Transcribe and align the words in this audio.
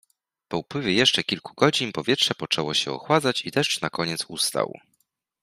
Po 0.47 0.57
upływie 0.57 0.93
jeszcze 0.93 1.23
kilku 1.23 1.53
godzin 1.57 1.91
powietrze 1.91 2.35
poczęło 2.35 2.73
się 2.73 2.91
ochładzać 2.91 3.45
i 3.45 3.51
deszcz 3.51 3.81
nakoniec 3.81 4.25
ustał. 4.27 4.73